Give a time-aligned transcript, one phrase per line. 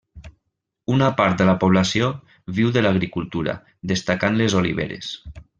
[0.93, 2.09] Una part de la població
[2.61, 3.57] viu de l'agricultura,
[3.93, 5.17] destacant les oliveres.